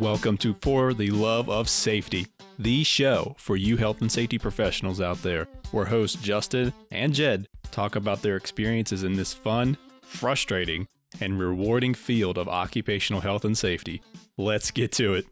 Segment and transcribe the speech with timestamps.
[0.00, 2.26] Welcome to For the Love of Safety,
[2.58, 7.46] the show for you health and safety professionals out there, where hosts Justin and Jed
[7.70, 10.86] talk about their experiences in this fun, frustrating,
[11.20, 14.00] and rewarding field of occupational health and safety.
[14.38, 15.26] Let's get to it.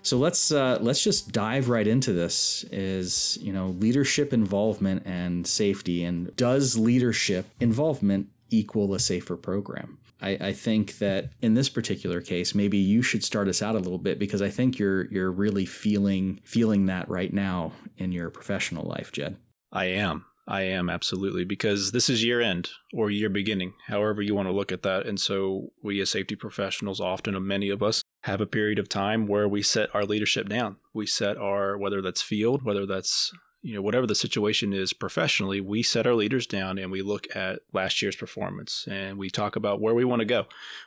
[0.00, 2.64] So let's uh, let's just dive right into this.
[2.72, 9.98] Is you know leadership involvement and safety, and does leadership involvement equal a safer program?
[10.22, 13.80] I, I, think that in this particular case, maybe you should start us out a
[13.80, 18.30] little bit because I think you're you're really feeling feeling that right now in your
[18.30, 19.36] professional life, Jed.
[19.72, 20.24] I am.
[20.46, 24.54] I am absolutely because this is year end or year beginning, however you want to
[24.54, 25.06] look at that.
[25.06, 29.26] And so we as safety professionals, often many of us have a period of time
[29.26, 30.76] where we set our leadership down.
[30.92, 33.32] We set our whether that's field, whether that's
[33.62, 37.34] you know, whatever the situation is professionally, we set our leaders down and we look
[37.34, 40.46] at last year's performance and we talk about where we want to go.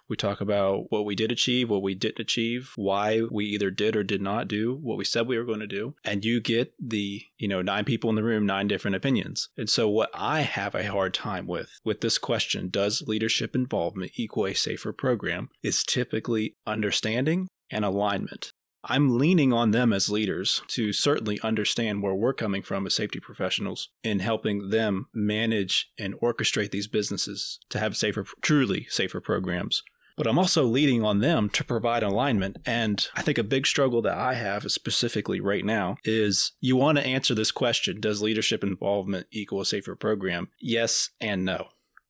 [0.10, 3.96] We talk about what we did achieve, what we didn't achieve, why we either did
[3.96, 5.96] or did not do what we said we were going to do.
[6.04, 9.50] And you get the, you know, nine people in the room, nine different opinions.
[9.58, 14.12] And so what I have a hard time with, with this question, does leadership involvement
[14.16, 18.52] equal a safer program, is typically understanding and alignment.
[18.88, 23.20] I'm leaning on them as leaders to certainly understand where we're coming from as safety
[23.20, 29.84] professionals in helping them manage and orchestrate these businesses to have safer, truly safer programs.
[30.18, 32.58] But I'm also leading on them to provide alignment.
[32.66, 36.98] And I think a big struggle that I have specifically right now is you want
[36.98, 40.50] to answer this question Does leadership involvement equal a safer program?
[40.60, 41.68] Yes and no.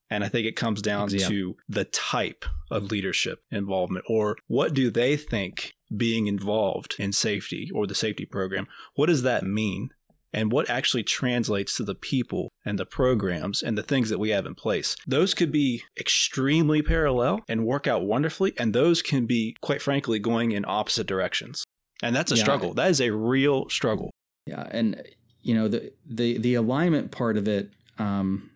[0.10, 1.28] And I think it comes down yeah.
[1.28, 7.70] to the type of leadership involvement or what do they think being involved in safety
[7.74, 9.90] or the safety program, what does that mean?
[10.34, 14.32] And what actually translates to the people and the programs and the things that we
[14.32, 14.98] have in place.
[15.08, 18.54] Those could be extremely parallel and work out wonderfully.
[18.58, 21.64] And those can be, quite frankly, going in opposite directions.
[22.04, 22.44] And that's a yeah.
[22.44, 22.74] struggle.
[22.74, 24.12] That is a real struggle.
[24.46, 24.68] Yeah.
[24.72, 25.02] And,
[25.42, 28.52] you know, the, the, the alignment part of it, um,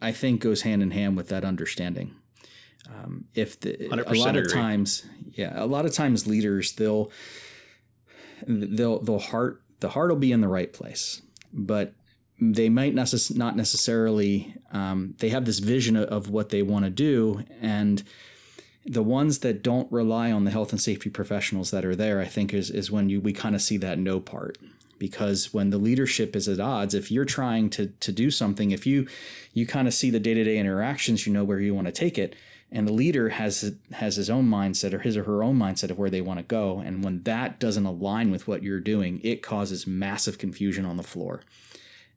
[0.00, 2.16] I think goes hand in hand with that understanding.
[2.88, 7.10] Um, if the, a lot of times, yeah, a lot of times leaders they'll
[8.46, 11.22] they'll they'll heart the heart will be in the right place,
[11.52, 11.94] but
[12.40, 16.84] they might necess- not necessarily um, they have this vision of, of what they want
[16.84, 18.02] to do and
[18.84, 22.24] the ones that don't rely on the health and safety professionals that are there, I
[22.24, 24.58] think is is when you we kind of see that no part
[24.98, 28.86] because when the leadership is at odds if you're trying to to do something if
[28.86, 29.06] you
[29.52, 32.36] you kind of see the day-to-day interactions you know where you want to take it
[32.72, 35.98] and the leader has has his own mindset or his or her own mindset of
[35.98, 39.42] where they want to go and when that doesn't align with what you're doing it
[39.42, 41.42] causes massive confusion on the floor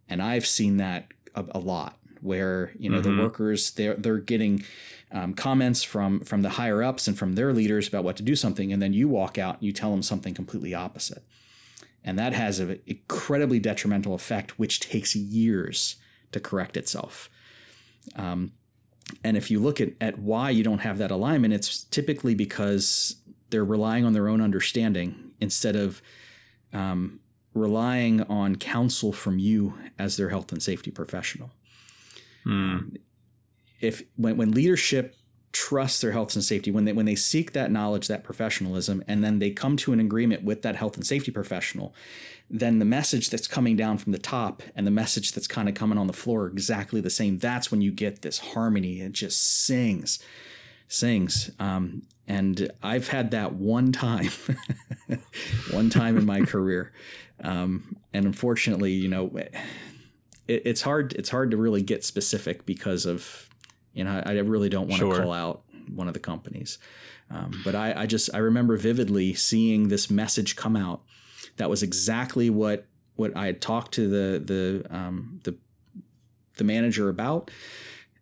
[0.09, 3.17] and i've seen that a, a lot where you know mm-hmm.
[3.17, 4.63] the workers they're they're getting
[5.11, 8.35] um, comments from from the higher ups and from their leaders about what to do
[8.35, 11.23] something and then you walk out and you tell them something completely opposite
[12.05, 15.95] and that has an incredibly detrimental effect, which takes years
[16.31, 17.31] to correct itself.
[18.15, 18.51] Um,
[19.23, 23.15] and if you look at, at why you don't have that alignment, it's typically because
[23.49, 26.01] they're relying on their own understanding instead of
[26.73, 27.19] um,
[27.53, 31.51] relying on counsel from you as their health and safety professional.
[32.43, 32.95] Hmm.
[33.79, 35.15] If when, when leadership
[35.55, 36.69] trust their health and safety.
[36.69, 40.01] When they when they seek that knowledge that professionalism and then they come to an
[40.01, 41.95] agreement with that health and safety professional
[42.49, 45.73] then the message that's coming down from the top and the message that's kind of
[45.73, 47.39] coming on the floor are exactly the same.
[47.39, 49.01] That's when you get this harmony.
[49.01, 50.19] It just sings
[50.87, 51.49] sings.
[51.59, 54.29] Um, and i've had that one time
[55.71, 56.91] one time in my career.
[57.43, 59.53] Um, and unfortunately you know it,
[60.47, 63.44] it's hard it's hard to really get specific because of
[63.95, 65.15] you know, I, I really don't want sure.
[65.15, 65.63] to call out
[65.93, 66.77] one of the companies.
[67.31, 71.01] Um, but I, I just I remember vividly seeing this message come out.
[71.57, 72.85] That was exactly what
[73.15, 75.55] what I had talked to the the um, the
[76.57, 77.49] the manager about,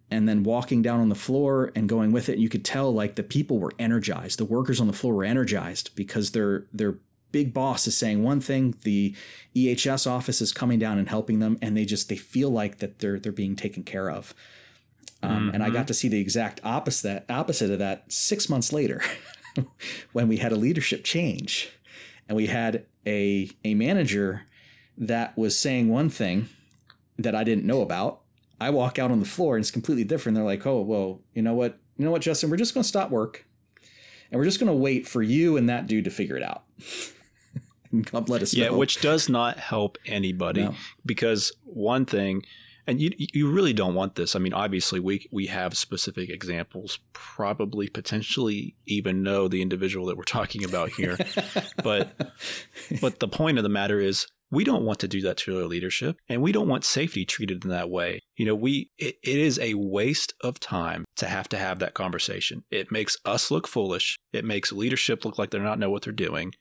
[0.10, 2.34] and then walking down on the floor and going with it.
[2.34, 4.40] And you could tell like the people were energized.
[4.40, 7.00] The workers on the floor were energized because their their
[7.31, 9.16] big boss is saying one thing, the
[9.56, 13.00] EHS office is coming down and helping them, and they just they feel like that
[13.00, 14.34] they're they're being taken care of.
[15.24, 15.56] Um, mm-hmm.
[15.56, 15.86] And I got mm-hmm.
[15.86, 19.02] to see the exact opposite opposite of that six months later,
[20.14, 21.72] when we had a leadership change,
[22.28, 24.44] and we had a a manager
[24.98, 26.50] that was saying one thing
[27.18, 28.22] that I didn't know about.
[28.60, 30.36] I walk out on the floor and it's completely different.
[30.36, 31.80] They're like, "Oh, well, you know what?
[31.98, 32.50] You know what, Justin?
[32.50, 33.46] We're just going to stop work,
[34.30, 36.64] and we're just going to wait for you and that dude to figure it out."
[38.06, 38.78] Come let us yeah, know.
[38.78, 40.74] which does not help anybody no.
[41.06, 42.44] because one thing
[42.88, 44.35] and you you really don't want this.
[44.35, 50.18] I mean, obviously we we have specific examples, probably potentially even know the individual that
[50.18, 51.18] we're talking about here.
[51.83, 52.13] but
[53.01, 55.65] but the point of the matter is we don't want to do that to our
[55.65, 58.19] leadership and we don't want safety treated in that way.
[58.38, 61.95] You know, we it, it is a waste of time to have to have that
[61.95, 62.63] conversation.
[62.69, 64.18] It makes us look foolish.
[64.31, 66.53] It makes leadership look like they're not know what they're doing.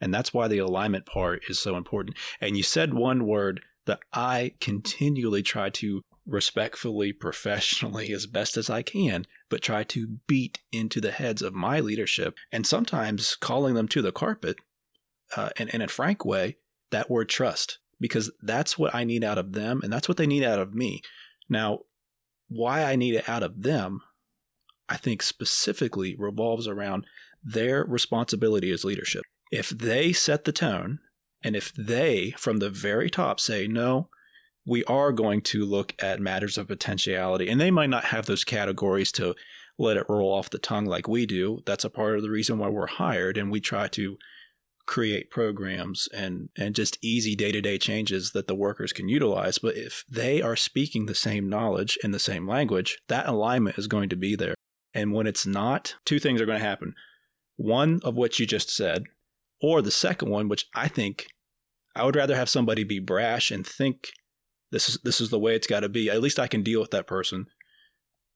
[0.00, 2.16] And that's why the alignment part is so important.
[2.40, 8.70] And you said one word that I continually try to respectfully, professionally, as best as
[8.70, 13.74] I can, but try to beat into the heads of my leadership and sometimes calling
[13.74, 14.56] them to the carpet
[15.36, 16.56] uh, in, in a frank way,
[16.90, 20.26] that word trust, because that's what I need out of them and that's what they
[20.26, 21.02] need out of me.
[21.48, 21.80] Now,
[22.48, 24.00] why I need it out of them,
[24.88, 27.06] I think specifically revolves around
[27.42, 29.22] their responsibility as leadership.
[29.50, 30.98] If they set the tone
[31.42, 34.08] and if they, from the very top, say, no,
[34.66, 38.44] we are going to look at matters of potentiality, and they might not have those
[38.44, 39.34] categories to
[39.78, 41.62] let it roll off the tongue like we do.
[41.64, 44.18] That's a part of the reason why we're hired, and we try to
[44.86, 50.04] create programs and and just easy day-to-day changes that the workers can utilize but if
[50.10, 54.16] they are speaking the same knowledge in the same language that alignment is going to
[54.16, 54.54] be there
[54.92, 56.92] and when it's not two things are going to happen
[57.54, 59.04] one of what you just said
[59.60, 61.26] or the second one, which I think
[61.94, 64.12] I would rather have somebody be brash and think
[64.70, 66.08] this is this is the way it's got to be.
[66.08, 67.46] At least I can deal with that person.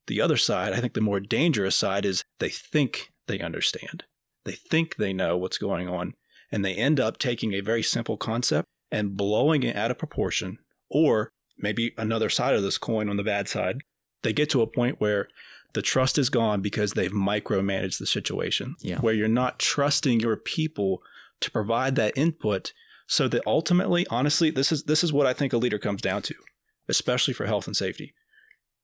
[0.07, 4.05] The other side, I think the more dangerous side is they think they understand.
[4.45, 6.15] They think they know what's going on
[6.53, 10.59] and they end up taking a very simple concept and blowing it out of proportion
[10.91, 13.79] or maybe another side of this coin on the bad side.
[14.23, 15.29] They get to a point where
[15.73, 18.77] the trust is gone because they've micromanaged the situation.
[18.81, 19.01] Yeah.
[19.01, 21.03] Where you're not trusting your people
[21.41, 22.73] to provide that input
[23.07, 26.23] so that ultimately, honestly, this is this is what I think a leader comes down
[26.23, 26.35] to,
[26.89, 28.15] especially for health and safety.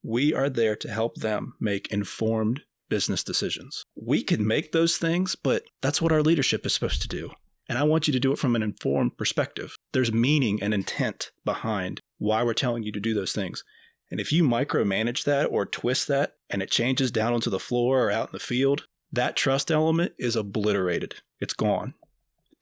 [0.02, 3.85] We are there to help them make informed business decisions.
[3.94, 7.31] We can make those things, but that's what our leadership is supposed to do.
[7.69, 9.76] And I want you to do it from an informed perspective.
[9.93, 13.62] There's meaning and intent behind why we're telling you to do those things.
[14.11, 18.06] And if you micromanage that or twist that and it changes down onto the floor
[18.06, 21.17] or out in the field, that trust element is obliterated.
[21.38, 21.94] It's gone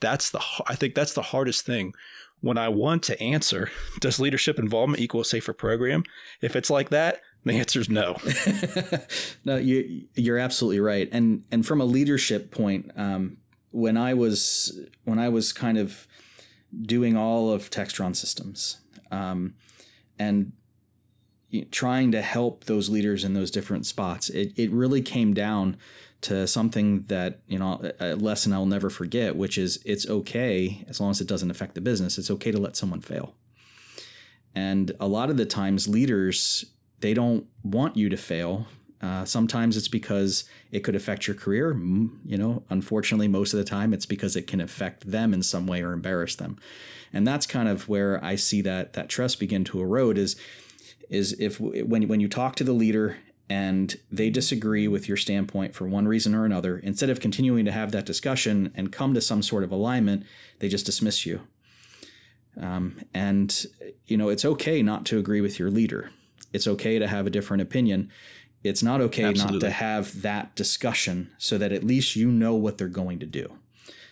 [0.00, 1.94] that's the I think that's the hardest thing
[2.40, 6.04] when I want to answer, does leadership involvement equal a safer program?
[6.40, 8.16] If it's like that, the answer is no.
[9.44, 11.08] no, you you're absolutely right.
[11.12, 13.38] And and from a leadership point, um,
[13.70, 16.06] when I was when I was kind of
[16.82, 18.78] doing all of Textron systems,
[19.10, 19.54] um,
[20.18, 20.52] and
[21.70, 25.76] trying to help those leaders in those different spots, it it really came down
[26.20, 31.00] to something that you know a lesson I'll never forget, which is it's okay as
[31.00, 32.19] long as it doesn't affect the business.
[32.19, 33.35] It's okay to let someone fail.
[34.55, 36.65] And a lot of the times, leaders
[37.00, 38.67] they don't want you to fail.
[39.00, 40.43] Uh, sometimes it's because
[40.73, 41.73] it could affect your career.
[42.25, 45.69] You know, unfortunately, most of the time it's because it can affect them in some
[45.69, 46.59] way or embarrass them.
[47.12, 50.19] And that's kind of where I see that that trust begin to erode.
[50.19, 50.35] Is
[51.09, 53.19] is if when when you talk to the leader
[53.50, 57.72] and they disagree with your standpoint for one reason or another, instead of continuing to
[57.72, 60.24] have that discussion and come to some sort of alignment,
[60.58, 61.40] they just dismiss you.
[62.60, 63.66] Um, and,
[64.06, 66.10] you know, it's okay not to agree with your leader.
[66.52, 68.10] It's okay to have a different opinion.
[68.64, 69.58] It's not okay Absolutely.
[69.58, 73.26] not to have that discussion so that at least you know what they're going to
[73.26, 73.58] do.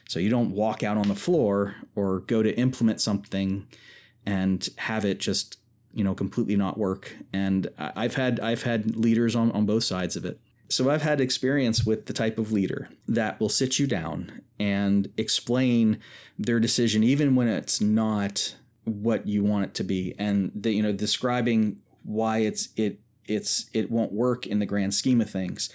[0.09, 3.67] So you don't walk out on the floor or go to implement something
[4.25, 5.59] and have it just
[5.97, 7.17] you know completely not work.
[7.33, 10.39] And i've had i've had leaders on on both sides of it.
[10.69, 15.11] So i've had experience with the type of leader that will sit you down and
[15.17, 15.99] explain
[16.39, 20.15] their decision even when it's not what you want it to be.
[20.19, 24.95] And the, you know describing why it's it it's it won't work in the grand
[24.95, 25.71] scheme of things.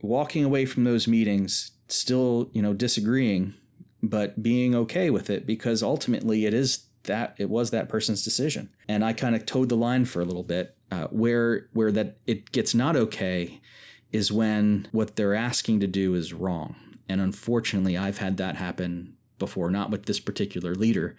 [0.00, 3.54] Walking away from those meetings still you know disagreeing
[4.02, 8.70] but being okay with it because ultimately it is that it was that person's decision.
[8.88, 10.76] And I kind of toed the line for a little bit.
[10.90, 13.60] Uh, where where that it gets not okay
[14.12, 16.76] is when what they're asking to do is wrong.
[17.08, 21.16] And unfortunately, I've had that happen before, not with this particular leader,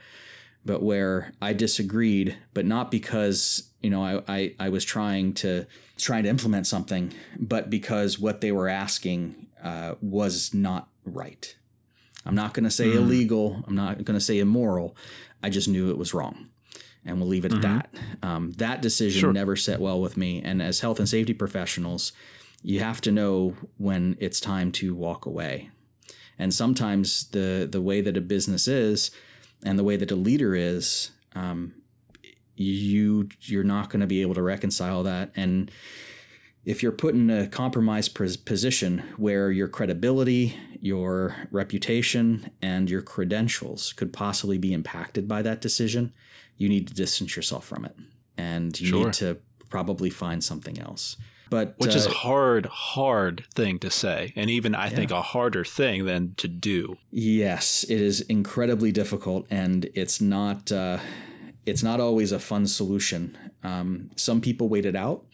[0.65, 5.65] but where I disagreed, but not because you know I, I, I was trying to
[5.98, 11.56] trying to implement something, but because what they were asking uh, was not right.
[12.25, 12.96] I'm not going to say mm.
[12.96, 13.63] illegal.
[13.68, 14.96] I'm not going to say immoral.
[15.46, 16.50] I just knew it was wrong.
[17.06, 17.66] And we'll leave it mm-hmm.
[17.66, 18.28] at that.
[18.28, 19.34] Um, that decision sure.
[19.34, 20.42] never set well with me.
[20.44, 22.14] And as health and safety professionals,
[22.64, 25.70] you have to know when it's time to walk away.
[26.40, 29.12] And sometimes the the way that a business is,
[29.64, 31.75] and the way that a leader is, um,
[32.56, 35.70] you you're not going to be able to reconcile that and
[36.65, 43.93] if you're put in a compromised position where your credibility, your reputation, and your credentials
[43.93, 46.12] could possibly be impacted by that decision,
[46.57, 47.95] you need to distance yourself from it.
[48.38, 49.05] And you sure.
[49.05, 49.38] need to
[49.69, 51.17] probably find something else.
[51.51, 54.95] But which uh, is a hard, hard thing to say, and even I yeah.
[54.95, 56.98] think a harder thing than to do.
[57.12, 60.72] Yes, it is incredibly difficult, and it's not.
[60.72, 60.98] Uh,
[61.65, 63.38] it's not always a fun solution.
[63.63, 65.25] Um, some people wait it out.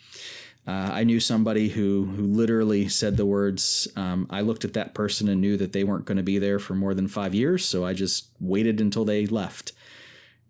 [0.67, 3.87] Uh, I knew somebody who who literally said the words.
[3.95, 6.59] Um, I looked at that person and knew that they weren't going to be there
[6.59, 9.71] for more than five years, so I just waited until they left.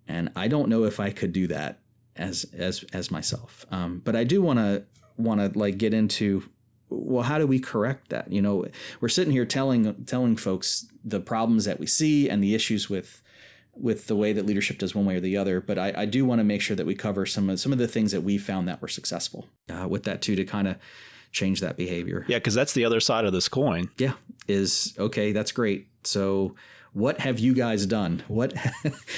[0.07, 1.79] And I don't know if I could do that
[2.17, 3.65] as as as myself.
[3.71, 4.83] Um, but I do want to
[5.17, 6.43] want to like get into
[6.89, 8.31] well, how do we correct that?
[8.31, 8.65] You know,
[8.99, 13.21] we're sitting here telling telling folks the problems that we see and the issues with
[13.75, 15.61] with the way that leadership does one way or the other.
[15.61, 17.77] But I, I do want to make sure that we cover some of some of
[17.77, 20.77] the things that we found that were successful uh, with that too to kind of
[21.31, 22.25] change that behavior.
[22.27, 23.89] Yeah, because that's the other side of this coin.
[23.97, 24.13] Yeah,
[24.47, 25.31] is okay.
[25.31, 25.87] That's great.
[26.03, 26.55] So
[26.93, 28.23] what have you guys done?
[28.27, 28.53] What?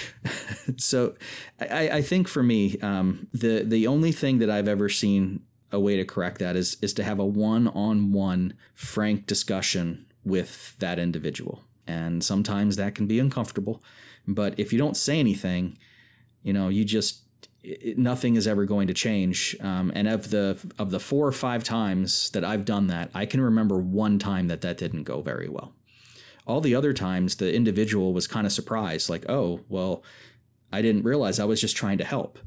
[0.78, 1.16] so
[1.60, 5.42] I, I, think for me, um, the the only thing that I've ever seen
[5.72, 10.06] a way to correct that is is to have a one on one frank discussion
[10.24, 11.64] with that individual.
[11.86, 13.82] And sometimes that can be uncomfortable.
[14.28, 15.78] But if you don't say anything,
[16.44, 17.24] you know, you just
[17.64, 19.56] it, nothing is ever going to change.
[19.62, 23.26] Um, and of the of the four or five times that I've done that, I
[23.26, 25.74] can remember one time that that didn't go very well.
[26.46, 30.04] All the other times, the individual was kind of surprised, like, "Oh, well,
[30.72, 32.38] I didn't realize I was just trying to help,"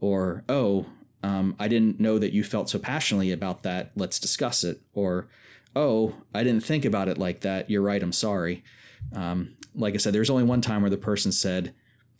[0.00, 0.86] or "Oh,
[1.22, 3.92] um, I didn't know that you felt so passionately about that.
[3.94, 5.28] Let's discuss it," or
[5.76, 7.70] "Oh, I didn't think about it like that.
[7.70, 8.02] You're right.
[8.02, 8.64] I'm sorry."
[9.14, 11.74] Um, like I said, there's only one time where the person said,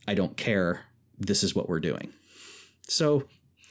[0.07, 0.83] I don't care.
[1.19, 2.13] This is what we're doing.
[2.89, 3.25] So,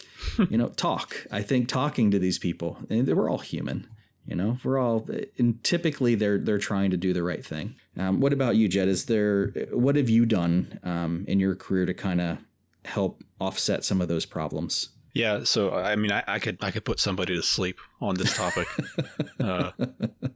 [0.50, 1.26] you know, talk.
[1.32, 3.88] I think talking to these people, and we're all human.
[4.26, 5.08] You know, we're all,
[5.38, 7.76] and typically they're they're trying to do the right thing.
[7.96, 8.88] Um, what about you, Jed?
[8.88, 12.40] Is there what have you done um, in your career to kind of
[12.86, 14.90] help offset some of those problems?
[15.16, 18.36] Yeah, so I mean, I, I, could I could put somebody to sleep on this
[18.36, 18.68] topic,
[19.40, 19.72] uh,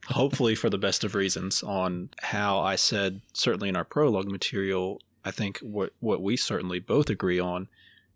[0.08, 1.62] hopefully for the best of reasons.
[1.62, 6.80] On how I said certainly in our prologue material, I think what what we certainly
[6.80, 7.68] both agree on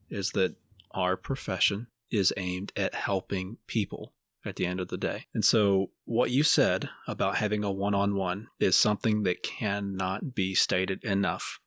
[0.10, 0.56] is that
[0.92, 4.14] our profession is aimed at helping people
[4.46, 5.26] at the end of the day.
[5.34, 11.04] And so what you said about having a one-on-one is something that cannot be stated
[11.04, 11.60] enough.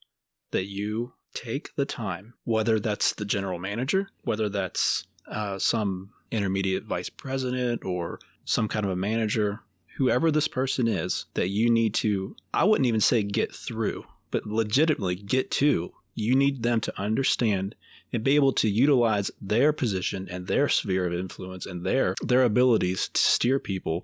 [0.52, 6.84] That you take the time, whether that's the general manager, whether that's uh, some intermediate
[6.84, 9.60] vice president or some kind of a manager,
[9.98, 14.46] whoever this person is, that you need to, I wouldn't even say get through, but
[14.46, 15.92] legitimately get to.
[16.14, 17.74] You need them to understand
[18.12, 22.44] and be able to utilize their position and their sphere of influence and their their
[22.44, 24.02] abilities to steer people.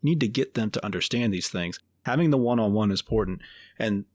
[0.00, 1.78] You need to get them to understand these things.
[2.06, 3.42] Having the one-on-one is important.
[3.78, 4.06] And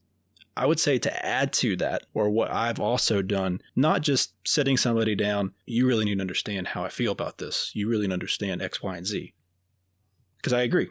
[0.58, 4.78] I would say to add to that, or what I've also done, not just sitting
[4.78, 7.72] somebody down, you really need to understand how I feel about this.
[7.74, 9.34] You really need to understand X, Y, and Z.
[10.38, 10.88] Because I agree.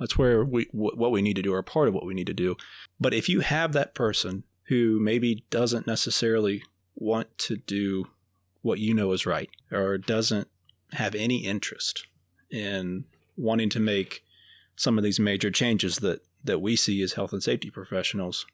[0.00, 2.34] That's where we what we need to do, or part of what we need to
[2.34, 2.56] do.
[3.00, 6.62] But if you have that person who maybe doesn't necessarily
[6.94, 8.06] want to do
[8.62, 10.48] what you know is right, or doesn't
[10.92, 12.06] have any interest
[12.50, 13.04] in
[13.36, 14.22] wanting to make
[14.76, 18.46] some of these major changes that that we see as health and safety professionals,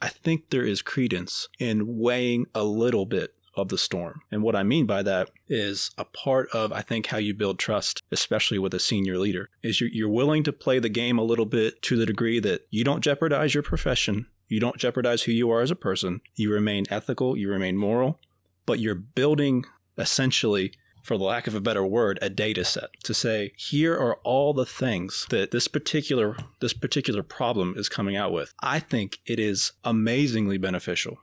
[0.00, 4.22] I think there is credence in weighing a little bit of the storm.
[4.30, 7.58] And what I mean by that is a part of, I think, how you build
[7.58, 11.24] trust, especially with a senior leader, is you're, you're willing to play the game a
[11.24, 15.32] little bit to the degree that you don't jeopardize your profession, you don't jeopardize who
[15.32, 18.20] you are as a person, you remain ethical, you remain moral,
[18.66, 19.64] but you're building
[19.96, 20.72] essentially
[21.04, 24.54] for the lack of a better word, a data set to say, here are all
[24.54, 28.54] the things that this particular this particular problem is coming out with.
[28.62, 31.18] I think it is amazingly beneficial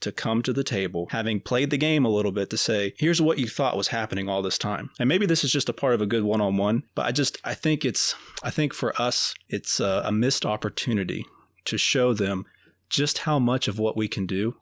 [0.00, 3.22] to come to the table, having played the game a little bit, to say, here's
[3.22, 4.90] what you thought was happening all this time.
[4.98, 7.12] And maybe this is just a part of a good one on one, but I
[7.12, 11.24] just, I think it's, I think for us, it's a, a missed opportunity
[11.64, 12.44] to show them
[12.88, 14.56] just how much of what we can do,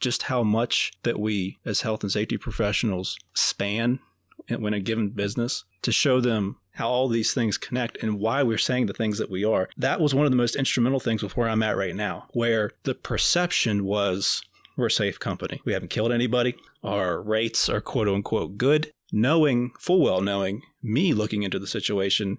[0.00, 3.98] just how much that we as health and safety professionals span
[4.48, 8.58] when a given business to show them how all these things connect and why we're
[8.58, 9.68] saying the things that we are.
[9.76, 12.72] That was one of the most instrumental things with where I'm at right now, where
[12.82, 14.42] the perception was
[14.76, 15.62] we're a safe company.
[15.64, 16.54] We haven't killed anybody.
[16.84, 18.92] Our rates are quote unquote good.
[19.10, 22.38] Knowing, full well knowing, me looking into the situation,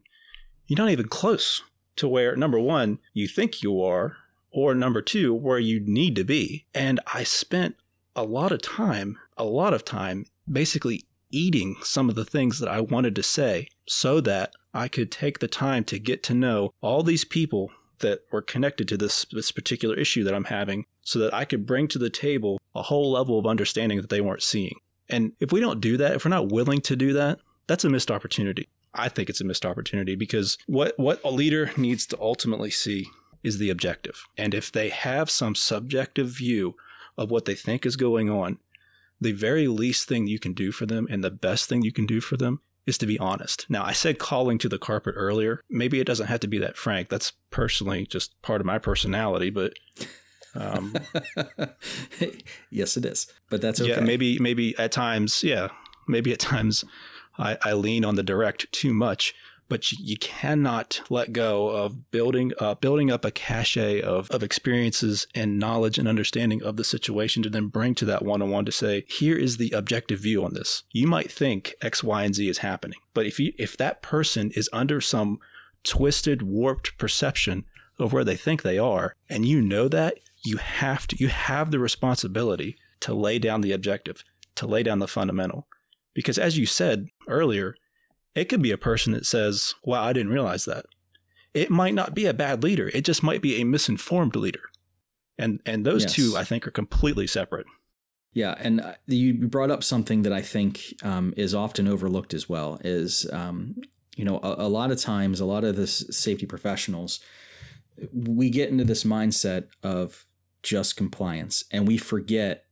[0.67, 1.63] you're not even close
[1.95, 4.17] to where, number one, you think you are,
[4.51, 6.65] or number two, where you need to be.
[6.75, 7.75] And I spent
[8.15, 12.69] a lot of time, a lot of time, basically eating some of the things that
[12.69, 16.74] I wanted to say so that I could take the time to get to know
[16.81, 21.19] all these people that were connected to this, this particular issue that I'm having so
[21.19, 24.43] that I could bring to the table a whole level of understanding that they weren't
[24.43, 24.79] seeing.
[25.10, 27.89] And if we don't do that, if we're not willing to do that, that's a
[27.89, 28.69] missed opportunity.
[28.93, 33.07] I think it's a missed opportunity because what, what a leader needs to ultimately see
[33.43, 34.25] is the objective.
[34.38, 36.75] And if they have some subjective view
[37.17, 38.60] of what they think is going on,
[39.19, 42.05] the very least thing you can do for them and the best thing you can
[42.05, 43.65] do for them is to be honest.
[43.69, 45.62] Now, I said calling to the carpet earlier.
[45.69, 47.09] Maybe it doesn't have to be that frank.
[47.09, 49.74] That's personally just part of my personality, but
[50.55, 50.95] um,
[52.71, 53.27] yes, it is.
[53.50, 53.91] But that's okay.
[53.91, 55.67] Yeah, maybe maybe at times, yeah,
[56.07, 56.86] maybe at times
[57.38, 59.33] I, I lean on the direct too much
[59.69, 65.27] but you, cannot let go of building up building up a cache of, of experiences
[65.36, 69.03] and knowledge and understanding of the situation to then bring to that one-on-one to say
[69.07, 70.83] here is the objective view on this.
[70.91, 74.51] You might think x y and z is happening but if you if that person
[74.51, 75.39] is under some
[75.83, 77.65] twisted warped perception
[78.00, 81.71] of where they think they are and you know that you have to you have
[81.71, 84.24] the responsibility to lay down the objective
[84.55, 85.67] to lay down the fundamental.
[86.13, 87.75] Because as you said earlier
[88.38, 90.86] it could be a person that says, Wow, I didn't realize that.
[91.53, 94.70] It might not be a bad leader, it just might be a misinformed leader.
[95.39, 96.13] And, and those yes.
[96.13, 97.67] two, I think, are completely separate.
[98.34, 102.48] Yeah, and uh, you brought up something that I think um, is often overlooked as
[102.48, 102.79] well.
[102.84, 103.77] Is um,
[104.15, 107.20] you know a, a, lot of times, a lot of the safety professionals,
[108.13, 110.27] we get into this mindset of
[110.62, 112.65] just compliance, and we forget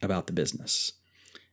[0.00, 0.92] about the business.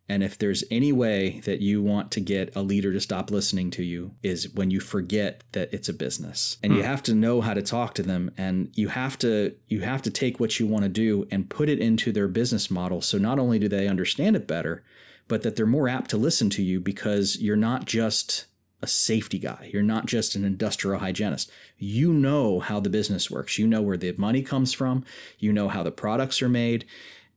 [0.09, 3.71] And if there's any way that you want to get a leader to stop listening
[3.71, 6.57] to you is when you forget that it's a business.
[6.63, 6.77] And mm.
[6.77, 6.87] you hmm.
[6.87, 10.11] have to know how to talk to them and you have to you have to
[10.11, 13.39] take what you want to do and put it into their business model so not
[13.39, 14.83] only do they understand it better,
[15.27, 18.45] but that they're more apt to listen to you because you're not just
[18.81, 19.69] a safety guy.
[19.73, 21.51] You're not just an industrial hygienist.
[21.77, 23.57] You know how the business works.
[23.57, 25.03] You know where the money comes from.
[25.39, 26.85] You know how the products are made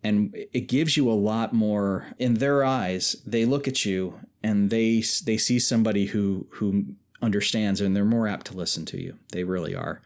[0.03, 4.71] and it gives you a lot more in their eyes they look at you and
[4.71, 6.85] they they see somebody who who
[7.23, 10.01] understands and they're more apt to listen to you they really are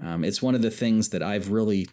[0.00, 1.88] um, it's one of the things that I've really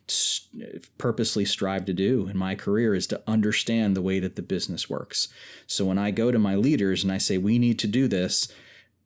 [0.98, 4.90] purposely strived to do in my career is to understand the way that the business
[4.90, 5.28] works.
[5.66, 8.48] So when I go to my leaders and I say we need to do this,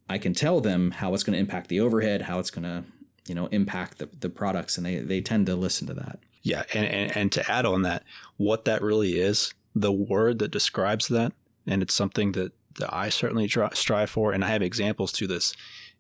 [0.10, 2.84] I can tell them how it's going to impact the overhead, how it's going to
[3.28, 6.19] you know impact the, the products, and they they tend to listen to that.
[6.41, 8.04] Yeah, and, and, and to add on that,
[8.38, 11.34] what that really is, the word that describes that,
[11.67, 15.28] and it's something that, that I certainly try, strive for, and I have examples to
[15.28, 15.54] this,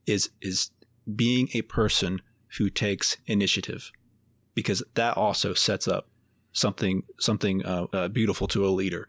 [0.05, 0.71] is is
[1.13, 2.21] being a person
[2.57, 3.91] who takes initiative,
[4.55, 6.07] because that also sets up
[6.53, 9.07] something something uh, uh, beautiful to a leader.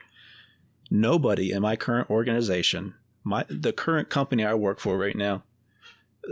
[0.90, 5.44] Nobody in my current organization, my the current company I work for right now,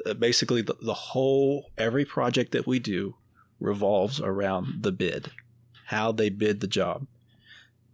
[0.05, 3.15] uh, basically the, the whole every project that we do
[3.61, 5.31] revolves around the bid,
[5.87, 7.07] how they bid the job.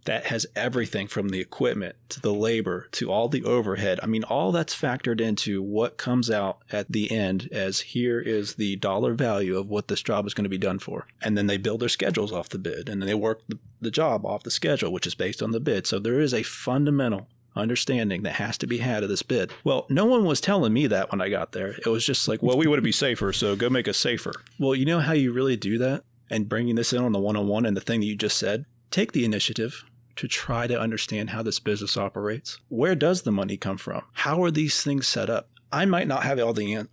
[0.05, 3.99] That has everything from the equipment to the labor to all the overhead.
[4.03, 8.53] I mean, all that's factored into what comes out at the end as here is
[8.53, 11.07] the dollar value of what this job is going to be done for.
[11.23, 13.89] And then they build their schedules off the bid and then they work the, the
[13.89, 15.87] job off the schedule, which is based on the bid.
[15.87, 19.51] So there is a fundamental understanding that has to be had of this bid.
[19.63, 21.69] Well, no one was telling me that when I got there.
[21.69, 24.33] It was just like, well, we want to be safer, so go make us safer.
[24.59, 26.03] Well, you know how you really do that?
[26.29, 28.37] And bringing this in on the one on one and the thing that you just
[28.37, 29.83] said, take the initiative
[30.15, 32.59] to try to understand how this business operates.
[32.69, 34.03] Where does the money come from?
[34.13, 35.49] How are these things set up?
[35.71, 36.87] I might not have all the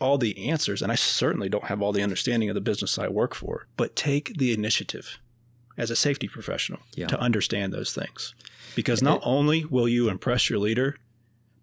[0.00, 3.08] all the answers, and I certainly don't have all the understanding of the business I
[3.08, 3.66] work for.
[3.76, 5.18] But take the initiative
[5.80, 7.06] as a safety professional yeah.
[7.06, 8.34] to understand those things.
[8.76, 10.96] Because not it, only will you impress your leader,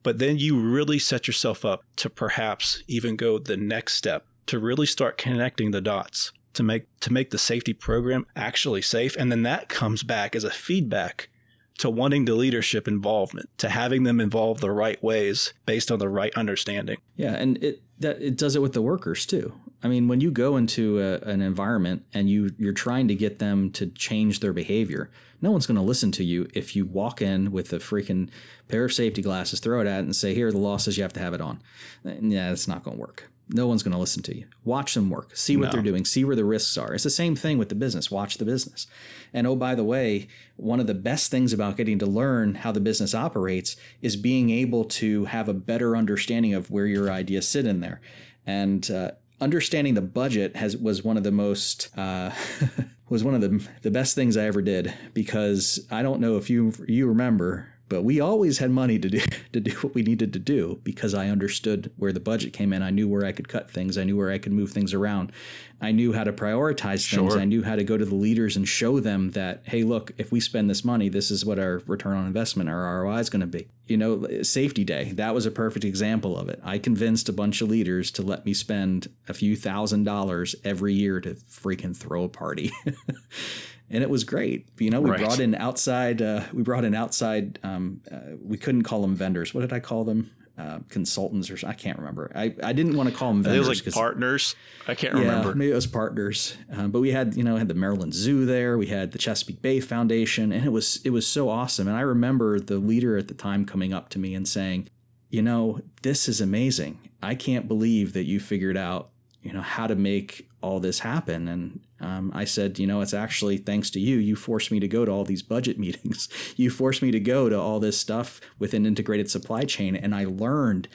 [0.01, 4.59] but then you really set yourself up to perhaps even go the next step to
[4.59, 9.31] really start connecting the dots to make to make the safety program actually safe and
[9.31, 11.29] then that comes back as a feedback
[11.77, 16.09] to wanting the leadership involvement to having them involved the right ways based on the
[16.09, 20.07] right understanding yeah and it that it does it with the workers too I mean,
[20.07, 23.87] when you go into a, an environment and you you're trying to get them to
[23.87, 25.11] change their behavior,
[25.41, 28.29] no one's going to listen to you if you walk in with a freaking
[28.67, 30.97] pair of safety glasses, throw it at it, and say, "Here are the losses.
[30.97, 31.61] You have to have it on."
[32.03, 33.29] Yeah, it's not going to work.
[33.49, 34.45] No one's going to listen to you.
[34.65, 35.35] Watch them work.
[35.37, 35.71] See what no.
[35.71, 36.03] they're doing.
[36.03, 36.93] See where the risks are.
[36.93, 38.11] It's the same thing with the business.
[38.11, 38.87] Watch the business.
[39.33, 42.73] And oh, by the way, one of the best things about getting to learn how
[42.73, 47.47] the business operates is being able to have a better understanding of where your ideas
[47.47, 48.01] sit in there.
[48.45, 52.31] And uh, understanding the budget has was one of the most uh,
[53.09, 56.49] was one of the the best things I ever did because I don't know if
[56.49, 59.19] you you remember but we always had money to do
[59.53, 62.81] to do what we needed to do because I understood where the budget came in.
[62.81, 63.97] I knew where I could cut things.
[63.97, 65.31] I knew where I could move things around.
[65.79, 67.33] I knew how to prioritize things.
[67.33, 67.39] Sure.
[67.39, 70.31] I knew how to go to the leaders and show them that, hey, look, if
[70.31, 73.41] we spend this money, this is what our return on investment, our ROI is going
[73.41, 73.67] to be.
[73.85, 76.59] You know, safety day, that was a perfect example of it.
[76.63, 80.93] I convinced a bunch of leaders to let me spend a few thousand dollars every
[80.93, 82.71] year to freaking throw a party.
[83.89, 84.67] and it was great.
[84.79, 85.19] You know, we right.
[85.19, 86.21] brought in outside.
[86.21, 87.59] Uh, we brought in outside.
[87.63, 89.53] Um, uh, we couldn't call them vendors.
[89.53, 90.31] What did I call them?
[90.57, 92.31] Uh, consultants or I can't remember.
[92.33, 93.67] I, I didn't want to call them vendors.
[93.67, 94.55] It was like partners.
[94.87, 95.53] I can't yeah, remember.
[95.53, 96.57] Maybe it was partners.
[96.71, 98.75] Um, but we had you know had the Maryland Zoo there.
[98.75, 101.87] We had the Chesapeake Bay Foundation, and it was it was so awesome.
[101.87, 104.89] And I remember the leader at the time coming up to me and saying,
[105.29, 107.07] "You know, this is amazing.
[107.21, 109.11] I can't believe that you figured out
[109.43, 113.13] you know how to make all this happen and um, i said you know it's
[113.13, 116.69] actually thanks to you you forced me to go to all these budget meetings you
[116.69, 120.25] forced me to go to all this stuff with an integrated supply chain and i
[120.25, 120.87] learned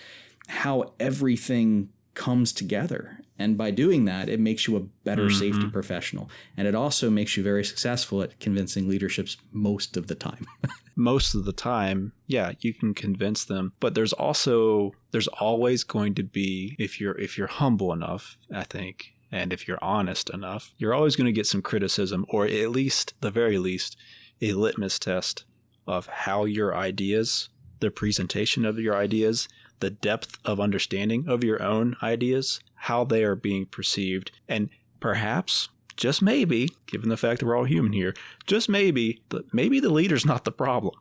[0.49, 5.39] how everything comes together and by doing that it makes you a better mm-hmm.
[5.39, 10.15] safety professional and it also makes you very successful at convincing leaderships most of the
[10.15, 10.47] time
[10.97, 13.73] most of the time, yeah, you can convince them.
[13.81, 18.65] But there's also there's always going to be if you're if you're humble enough, I
[18.65, 22.71] think, and if you're honest enough, you're always going to get some criticism or at
[22.71, 23.97] least the very least
[24.43, 25.45] a litmus test
[25.87, 27.49] of how your ideas,
[27.81, 29.49] the presentation of your ideas,
[29.81, 34.69] the depth of understanding of your own ideas, how they are being perceived, and
[35.01, 38.15] perhaps just maybe, given the fact that we're all human here,
[38.47, 40.95] just maybe, maybe the leader's not the problem.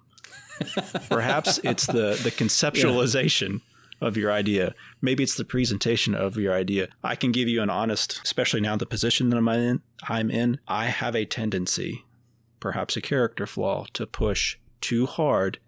[1.10, 3.62] Perhaps it's the the conceptualization.
[4.02, 4.74] Of your idea.
[5.02, 6.90] Maybe it's the presentation of your idea.
[7.04, 9.82] I can give you an honest, especially now the position that I'm in.
[10.10, 10.60] I'm in.
[10.68, 12.04] I have a tendency,
[12.60, 15.60] perhaps a character flaw, to push too hard,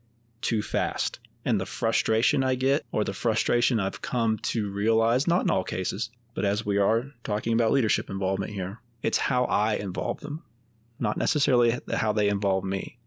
[0.42, 1.20] too fast.
[1.46, 5.64] And the frustration I get, or the frustration I've come to realize, not in all
[5.64, 10.44] cases, but as we are talking about leadership involvement here, it's how I involve them,
[11.00, 12.98] not necessarily how they involve me.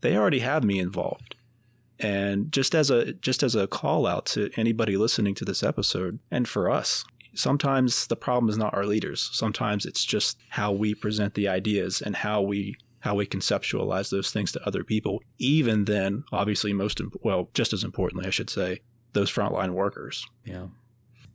[0.00, 1.34] They already have me involved.
[2.00, 6.18] And just as a just as a call out to anybody listening to this episode
[6.30, 9.30] and for us, sometimes the problem is not our leaders.
[9.32, 14.30] Sometimes it's just how we present the ideas and how we how we conceptualize those
[14.30, 15.22] things to other people.
[15.38, 18.80] Even then, obviously most well, just as importantly, I should say,
[19.12, 20.26] those frontline workers.
[20.44, 20.66] Yeah.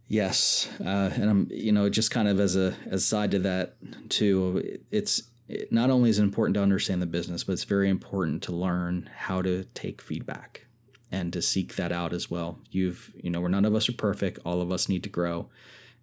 [0.08, 3.76] Yes, uh, and I'm you know just kind of as a as side to that
[4.10, 4.80] too.
[4.92, 8.42] It's it not only is it important to understand the business, but it's very important
[8.44, 10.66] to learn how to take feedback
[11.12, 12.60] and to seek that out as well.
[12.72, 14.40] You've you know, where none of us are perfect.
[14.46, 15.50] All of us need to grow.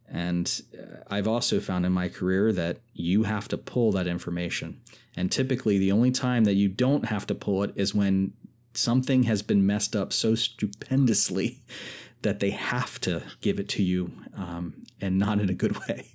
[0.09, 4.81] And uh, I've also found in my career that you have to pull that information.
[5.16, 8.35] And typically, the only time that you don't have to pull it is when
[8.74, 11.62] something has been messed up so stupendously
[12.22, 16.14] that they have to give it to you um, and not in a good way.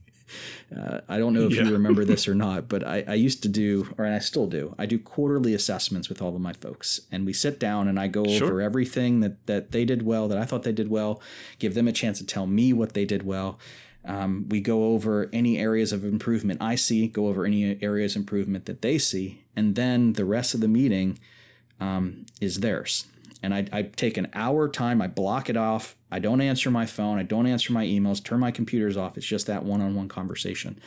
[0.75, 1.63] Uh, I don't know if yeah.
[1.63, 4.75] you remember this or not, but I, I, used to do, or I still do,
[4.77, 7.01] I do quarterly assessments with all of my folks.
[7.11, 8.47] And we sit down and I go sure.
[8.47, 11.21] over everything that, that they did well, that I thought they did well,
[11.59, 13.59] give them a chance to tell me what they did well.
[14.05, 18.21] Um, we go over any areas of improvement I see, go over any areas of
[18.21, 19.43] improvement that they see.
[19.55, 21.19] And then the rest of the meeting
[21.79, 23.05] um, is theirs
[23.43, 26.85] and I, I take an hour time i block it off i don't answer my
[26.85, 30.79] phone i don't answer my emails turn my computers off it's just that one-on-one conversation.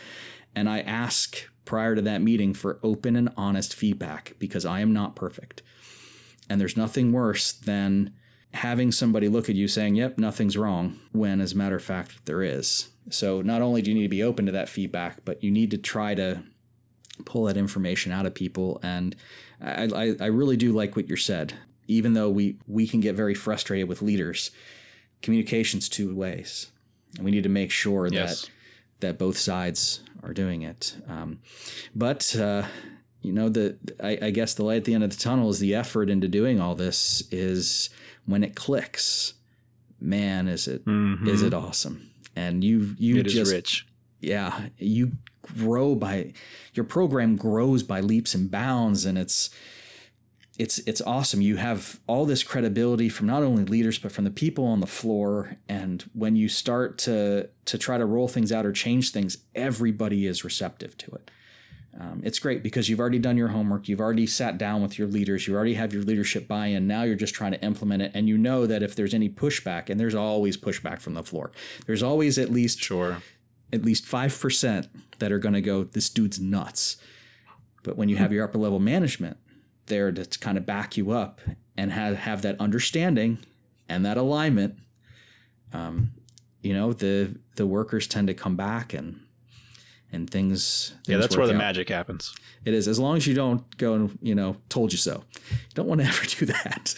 [0.55, 4.93] And i ask prior to that meeting for open and honest feedback because i am
[4.93, 5.63] not perfect.
[6.49, 8.13] And there's nothing worse than
[8.53, 12.25] having somebody look at you saying yep nothing's wrong when as a matter of fact
[12.27, 12.89] there is.
[13.11, 15.71] So not only do you need to be open to that feedback but you need
[15.71, 16.43] to try to
[17.25, 18.81] pull that information out of people.
[18.83, 19.15] And
[19.61, 21.55] I, I, I really do like what you said
[21.91, 24.51] even though we we can get very frustrated with leaders,
[25.23, 26.71] communication's two ways,
[27.17, 28.43] and we need to make sure yes.
[28.43, 28.51] that
[29.01, 30.97] that both sides are doing it.
[31.09, 31.41] Um,
[31.95, 32.63] but uh,
[33.23, 35.59] you know, the I, I, guess the light at the end of the tunnel is
[35.59, 37.91] the effort into doing all this is
[38.25, 39.35] when it clicks.
[40.01, 41.29] Man, is it mm-hmm.
[41.29, 42.11] is it awesome?
[42.37, 43.87] And you you it just rich.
[44.21, 46.33] Yeah, you grow by
[46.75, 49.51] your program grows by leaps and bounds, and it's
[50.61, 51.41] it's it's awesome.
[51.41, 54.87] You have all this credibility from not only leaders but from the people on the
[54.87, 55.57] floor.
[55.71, 60.27] And when you start to to try to roll things out or change things, everybody
[60.27, 61.31] is receptive to it.
[61.99, 63.89] Um, it's great because you've already done your homework.
[63.89, 65.49] You've already sat down with your leaders.
[65.49, 66.87] You already have your leadership buy-in.
[66.87, 69.89] Now you're just trying to implement it, and you know that if there's any pushback,
[69.89, 71.53] and there's always pushback from the floor,
[71.87, 73.23] there's always at least sure
[73.73, 74.89] at least five percent
[75.21, 76.99] that are going to go, "This dude's nuts."
[77.83, 79.39] But when you have your upper level management
[79.91, 81.41] there to kind of back you up
[81.77, 83.39] and have, have that understanding
[83.89, 84.77] and that alignment,
[85.73, 86.13] um,
[86.63, 89.21] you know, the the workers tend to come back and
[90.13, 91.59] and things, things yeah that's where the out.
[91.59, 92.35] magic happens.
[92.65, 95.25] It is as long as you don't go and you know told you so.
[95.51, 96.95] You don't want to ever do that.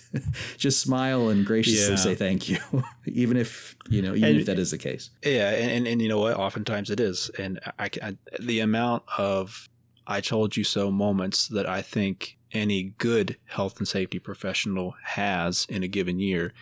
[0.57, 1.97] Just smile and graciously yeah.
[1.97, 2.59] say thank you
[3.07, 5.11] even if you know even and, if that is the case.
[5.25, 6.37] Yeah and, and, and you know what?
[6.37, 9.69] Oftentimes it is and I, I the amount of
[10.07, 15.67] i told you so moments that i think any good health and safety professional has
[15.69, 16.53] in a given year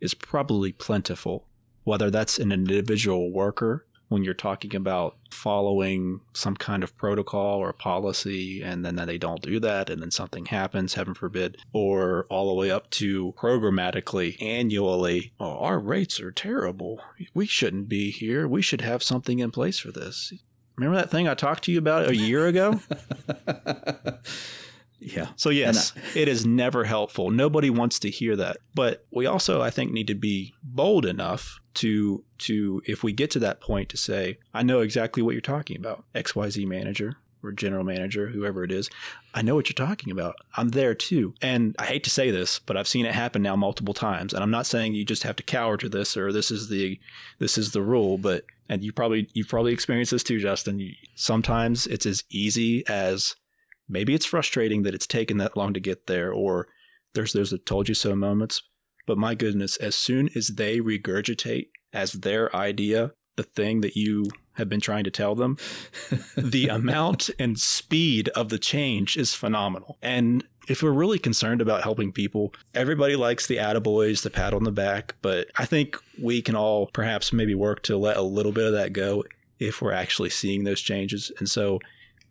[0.00, 1.46] is probably plentiful.
[1.84, 7.72] Whether that's an individual worker when you're talking about following some kind of protocol or
[7.72, 12.48] policy and then they don't do that and then something happens heaven forbid or all
[12.48, 17.00] the way up to programmatically annually oh our rates are terrible.
[17.32, 18.48] We shouldn't be here.
[18.48, 20.32] We should have something in place for this.
[20.76, 22.80] Remember that thing i talked to you about a year ago
[25.00, 25.28] Yeah.
[25.36, 27.30] So yes, I, it is never helpful.
[27.30, 28.58] Nobody wants to hear that.
[28.74, 33.30] But we also I think need to be bold enough to to if we get
[33.32, 36.04] to that point to say, I know exactly what you're talking about.
[36.14, 38.90] XYZ manager or general manager, whoever it is,
[39.32, 40.36] I know what you're talking about.
[40.56, 41.34] I'm there too.
[41.40, 44.34] And I hate to say this, but I've seen it happen now multiple times.
[44.34, 47.00] And I'm not saying you just have to cower to this or this is the
[47.38, 50.94] this is the rule, but and you probably you've probably experienced this too, Justin.
[51.14, 53.36] Sometimes it's as easy as
[53.90, 56.68] maybe it's frustrating that it's taken that long to get there or
[57.14, 58.62] there's there's a told you so moments
[59.06, 64.26] but my goodness as soon as they regurgitate as their idea the thing that you
[64.54, 65.56] have been trying to tell them
[66.36, 69.96] the amount and speed of the change is phenomenal.
[70.02, 74.62] And if we're really concerned about helping people everybody likes the attaboys the pat on
[74.62, 78.52] the back but i think we can all perhaps maybe work to let a little
[78.52, 79.24] bit of that go
[79.58, 81.32] if we're actually seeing those changes.
[81.38, 81.80] And so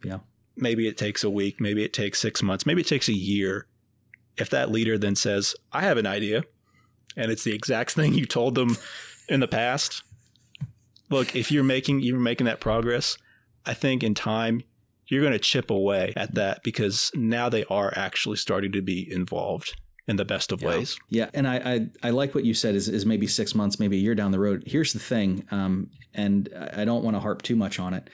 [0.03, 0.19] yeah
[0.61, 3.67] maybe it takes a week, maybe it takes six months, maybe it takes a year.
[4.37, 6.43] If that leader then says, I have an idea,
[7.17, 8.77] and it's the exact thing you told them
[9.27, 10.03] in the past,
[11.09, 13.17] look, if you're making you're making that progress,
[13.65, 14.63] I think in time
[15.07, 19.11] you're going to chip away at that because now they are actually starting to be
[19.11, 19.75] involved
[20.07, 20.67] in the best of yeah.
[20.67, 20.99] ways.
[21.09, 23.97] Yeah, and I, I, I like what you said is is maybe six months, maybe
[23.97, 24.63] a year down the road.
[24.65, 28.09] Here's the thing, um, and I don't want to harp too much on it.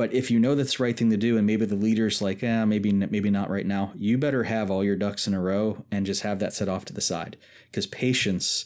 [0.00, 2.42] But if you know that's the right thing to do, and maybe the leader's like,
[2.42, 5.84] eh, maybe maybe not right now, you better have all your ducks in a row
[5.90, 7.36] and just have that set off to the side
[7.70, 8.64] because patience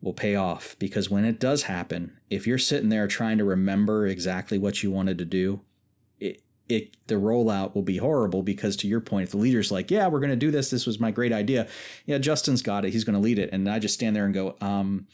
[0.00, 0.76] will pay off.
[0.78, 4.90] Because when it does happen, if you're sitting there trying to remember exactly what you
[4.90, 5.60] wanted to do,
[6.18, 9.90] it, it the rollout will be horrible because to your point, if the leader's like,
[9.90, 10.70] yeah, we're going to do this.
[10.70, 11.68] This was my great idea.
[12.06, 12.92] Yeah, Justin's got it.
[12.92, 13.50] He's going to lead it.
[13.52, 15.06] And I just stand there and go, um,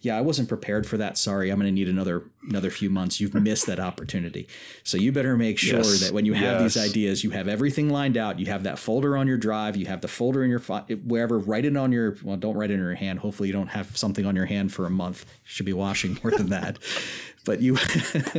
[0.00, 1.16] yeah, I wasn't prepared for that.
[1.16, 3.20] Sorry, I'm going to need another another few months.
[3.20, 4.48] You've missed that opportunity.
[4.82, 6.00] So you better make sure yes.
[6.00, 6.74] that when you have yes.
[6.74, 8.40] these ideas, you have everything lined out.
[8.40, 9.76] You have that folder on your drive.
[9.76, 11.38] You have the folder in your wherever.
[11.38, 13.20] Write it on your well, don't write it in your hand.
[13.20, 15.24] Hopefully, you don't have something on your hand for a month.
[15.28, 16.78] You should be washing more than that.
[17.44, 17.76] But you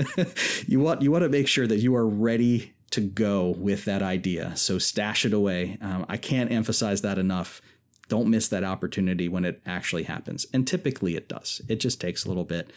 [0.68, 4.04] you want you want to make sure that you are ready to go with that
[4.04, 4.56] idea.
[4.56, 5.80] So stash it away.
[5.82, 7.60] Um, I can't emphasize that enough.
[8.08, 10.46] Don't miss that opportunity when it actually happens.
[10.54, 11.60] And typically it does.
[11.68, 12.72] It just takes a little bit.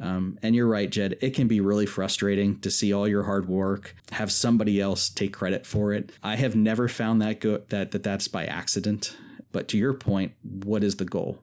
[0.00, 1.16] Um, and you're right, Jed.
[1.20, 5.32] It can be really frustrating to see all your hard work, have somebody else take
[5.32, 6.10] credit for it.
[6.24, 9.16] I have never found that go- that that that's by accident.
[9.52, 11.38] But to your point, what is the goal?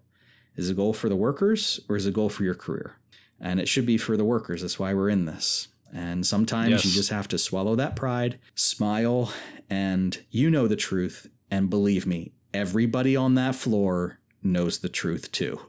[0.57, 2.97] Is the goal for the workers or is the goal for your career?
[3.41, 4.61] And it should be for the workers.
[4.61, 5.69] That's why we're in this.
[5.93, 6.85] And sometimes yes.
[6.85, 9.31] you just have to swallow that pride, smile,
[9.69, 11.27] and you know the truth.
[11.49, 15.59] And believe me, everybody on that floor knows the truth too.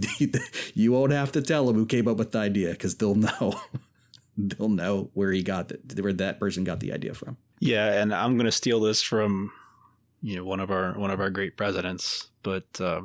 [0.74, 3.60] you won't have to tell them who came up with the idea because they'll know.
[4.36, 7.36] they'll know where he got it, where that person got the idea from.
[7.60, 9.52] Yeah, and I'm going to steal this from
[10.22, 13.02] you know one of our one of our great presidents, but uh,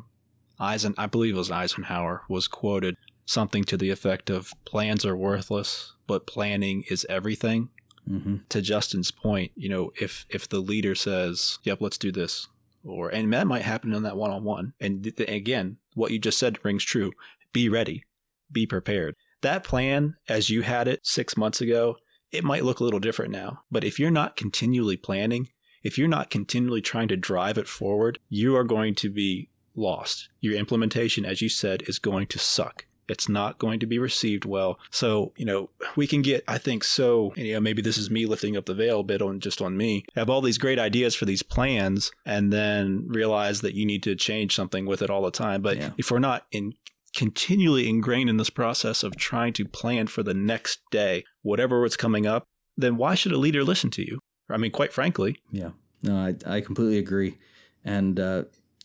[0.60, 2.98] Eisen, I believe it was Eisenhower, was quoted
[3.28, 7.70] something to the effect of plans are worthless, but planning is everything.
[8.10, 8.38] Mm-hmm.
[8.50, 12.48] To Justin's point, you know, if if the leader says, "Yep, let's do this,"
[12.84, 16.18] or and that might happen on that one on one, and th- again, what you
[16.18, 17.12] just said rings true.
[17.52, 18.06] Be ready,
[18.52, 19.16] be prepared.
[19.42, 21.98] That plan, as you had it six months ago,
[22.32, 23.64] it might look a little different now.
[23.70, 25.50] But if you're not continually planning,
[25.84, 30.30] if you're not continually trying to drive it forward, you are going to be lost.
[30.40, 32.87] Your implementation, as you said, is going to suck.
[33.08, 34.80] It's not going to be received well.
[34.92, 38.26] So, you know, we can get, I think, so, you know, maybe this is me
[38.26, 41.16] lifting up the veil a bit on just on me, have all these great ideas
[41.16, 45.22] for these plans and then realize that you need to change something with it all
[45.22, 45.62] the time.
[45.62, 45.90] But yeah.
[45.98, 46.74] if we're not in
[47.16, 51.98] continually ingrained in this process of trying to plan for the next day, whatever what's
[51.98, 52.44] coming up,
[52.78, 54.20] then why should a leader listen to you?
[54.50, 55.42] I mean, quite frankly.
[55.52, 55.72] Yeah.
[56.04, 57.38] No, I, I completely agree.
[57.84, 58.44] And uh,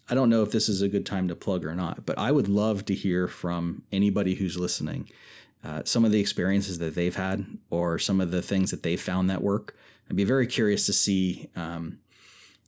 [0.09, 2.33] I don't know if this is a good time to plug or not, but I
[2.33, 5.09] would love to hear from anybody who's listening
[5.65, 9.01] uh, some of the experiences that they've had or some of the things that they've
[9.01, 9.77] found that work.
[10.11, 12.01] I'd be very curious to see, um,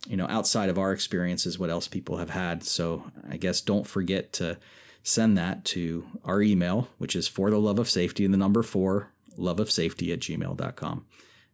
[0.08, 2.62] you know, outside of our experiences, what else people have had.
[2.62, 4.58] So I guess don't forget to
[5.02, 8.62] send that to our email, which is for the love of safety and the number
[8.62, 11.04] four, love of safety at gmail.com.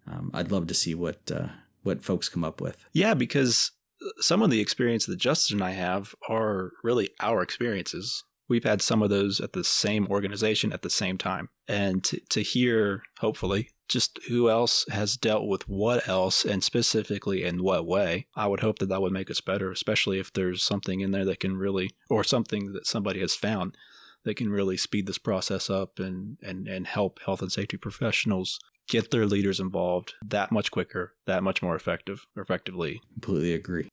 [0.06, 1.48] Um, I'd love to see what, uh,
[1.82, 2.84] what folks come up with.
[2.92, 3.72] Yeah, because
[4.20, 8.24] some of the experiences that Justin and I have are really our experiences.
[8.48, 11.48] We've had some of those at the same organization at the same time.
[11.68, 17.44] And to, to hear, hopefully, just who else has dealt with what else and specifically
[17.44, 20.62] in what way, I would hope that that would make us better, especially if there's
[20.62, 23.76] something in there that can really, or something that somebody has found
[24.24, 28.59] that can really speed this process up and, and, and help health and safety professionals
[28.88, 33.00] get their leaders involved that much quicker, that much more effective, effectively.
[33.14, 33.88] Completely agree.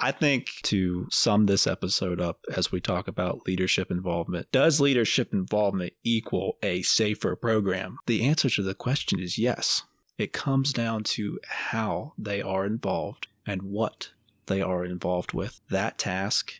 [0.00, 5.32] I think to sum this episode up as we talk about leadership involvement, does leadership
[5.32, 7.98] involvement equal a safer program?
[8.06, 9.82] The answer to the question is yes.
[10.16, 14.10] It comes down to how they are involved and what
[14.46, 15.60] they are involved with.
[15.68, 16.54] That task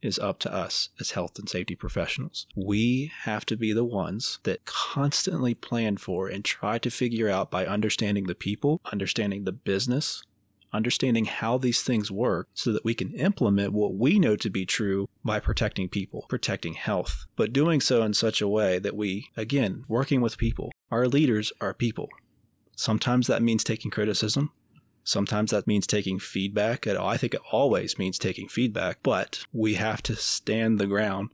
[0.00, 2.46] is up to us as health and safety professionals.
[2.54, 7.50] We have to be the ones that constantly plan for and try to figure out
[7.50, 10.22] by understanding the people, understanding the business,
[10.74, 14.66] understanding how these things work so that we can implement what we know to be
[14.66, 19.28] true by protecting people, protecting health, but doing so in such a way that we,
[19.36, 20.72] again, working with people.
[20.90, 22.08] Our leaders are people.
[22.76, 24.50] Sometimes that means taking criticism.
[25.04, 26.86] Sometimes that means taking feedback.
[26.86, 31.30] I think it always means taking feedback, but we have to stand the ground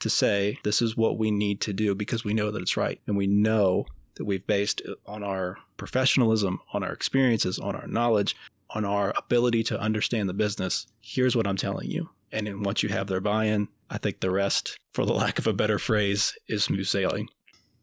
[0.00, 3.00] to say this is what we need to do because we know that it's right.
[3.06, 8.36] And we know that we've based on our professionalism, on our experiences, on our knowledge,
[8.74, 10.86] on our ability to understand the business.
[11.00, 12.10] Here's what I'm telling you.
[12.32, 15.38] And then once you have their buy in, I think the rest, for the lack
[15.38, 17.28] of a better phrase, is smooth sailing.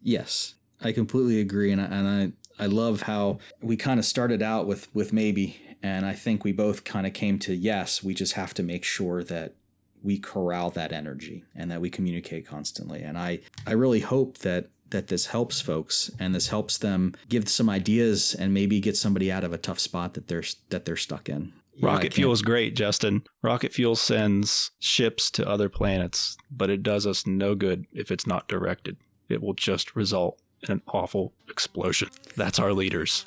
[0.02, 1.72] Yes, I completely agree.
[1.72, 5.60] And I, and I I love how we kind of started out with with maybe,
[5.82, 8.04] and I think we both kind of came to yes.
[8.04, 9.56] We just have to make sure that
[10.04, 13.02] we corral that energy and that we communicate constantly.
[13.02, 17.50] And I I really hope that that this helps folks and this helps them give
[17.50, 20.96] some ideas and maybe get somebody out of a tough spot that they're that they're
[20.96, 21.54] stuck in.
[21.82, 23.24] Rocket fuel is great, Justin.
[23.42, 28.28] Rocket fuel sends ships to other planets, but it does us no good if it's
[28.28, 28.98] not directed.
[29.30, 32.10] It will just result in an awful explosion.
[32.36, 33.26] That's our leaders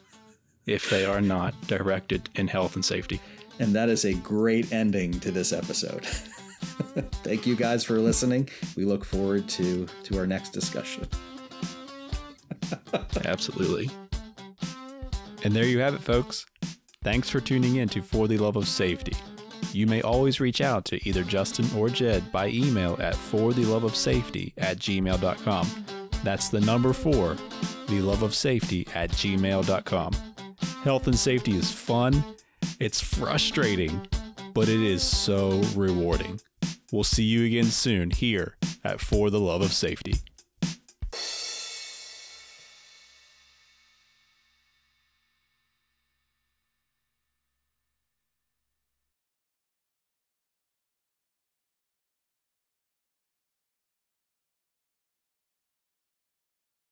[0.67, 3.21] if they are not directed in health and safety.
[3.59, 6.05] And that is a great ending to this episode.
[7.23, 8.49] Thank you guys for listening.
[8.77, 11.09] We look forward to to our next discussion.
[13.25, 13.91] Absolutely.
[15.43, 16.47] And there you have it, folks.
[17.03, 19.15] Thanks for tuning in to For the Love of Safety.
[19.73, 24.79] You may always reach out to either Justin or Jed by email at fortheloveofsafety at
[24.79, 25.85] gmail.com.
[26.23, 27.37] That's the number four,
[27.89, 30.13] the love of safety at gmail.com.
[30.83, 32.25] Health and safety is fun,
[32.81, 34.07] it's frustrating,
[34.55, 36.41] but it is so rewarding.
[36.93, 40.15] We'll see you again soon here at For the Love of Safety.